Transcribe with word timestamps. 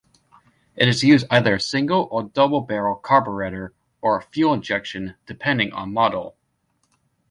It 0.75 1.03
used 1.03 1.27
either 1.29 1.53
a 1.53 1.59
single 1.61 2.07
or 2.09 2.23
double-barrel 2.23 2.95
carburetor 2.95 3.75
or 4.01 4.19
fuel 4.19 4.55
injection, 4.55 5.13
depending 5.27 5.71
on 5.73 5.93
model. 5.93 6.35